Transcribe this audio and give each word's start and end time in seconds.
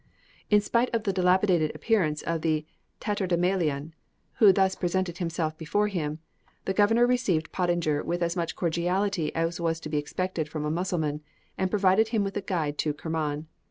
In 0.49 0.61
spite 0.61 0.89
of 0.95 1.03
the 1.03 1.13
dilapidated 1.13 1.75
appearance 1.75 2.23
of 2.23 2.41
the 2.41 2.65
tatterdemalion 2.99 3.93
who 4.37 4.51
thus 4.51 4.73
presented 4.73 5.19
himself 5.19 5.55
before 5.59 5.89
him, 5.89 6.17
the 6.65 6.73
governor 6.73 7.05
received 7.05 7.51
Pottinger 7.51 8.01
with 8.01 8.23
as 8.23 8.35
much 8.35 8.55
cordiality 8.55 9.31
as 9.35 9.61
was 9.61 9.79
to 9.81 9.89
be 9.89 9.99
expected 9.99 10.49
from 10.49 10.65
a 10.65 10.71
Mussulman, 10.71 11.21
and 11.55 11.69
provided 11.69 12.07
him 12.07 12.23
with 12.23 12.35
a 12.35 12.41
guide 12.41 12.79
to 12.79 12.95
Kerman. 12.95 13.45